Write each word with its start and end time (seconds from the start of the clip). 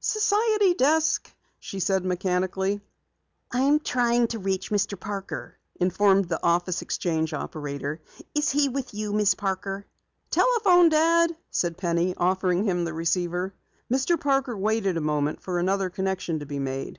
"Society 0.00 0.74
desk," 0.74 1.32
she 1.60 1.78
said 1.78 2.04
mechanically. 2.04 2.80
"I 3.52 3.60
am 3.60 3.78
trying 3.78 4.26
to 4.26 4.38
trace 4.42 4.68
Mr. 4.70 4.98
Parker," 4.98 5.58
informed 5.76 6.24
the 6.28 6.42
office 6.42 6.82
exchange 6.82 7.32
operator. 7.32 8.00
"Is 8.34 8.50
he 8.50 8.68
with 8.68 8.94
you, 8.94 9.12
Miss 9.12 9.34
Parker?" 9.36 9.86
"Telephone, 10.28 10.88
Dad," 10.88 11.36
said 11.52 11.78
Penny, 11.78 12.16
offering 12.16 12.64
him 12.64 12.84
the 12.84 12.94
receiver. 12.94 13.54
Mr. 13.88 14.18
Parker 14.18 14.56
waited 14.58 14.96
a 14.96 15.00
moment 15.00 15.40
for 15.40 15.60
another 15.60 15.88
connection 15.88 16.40
to 16.40 16.46
be 16.46 16.58
made. 16.58 16.98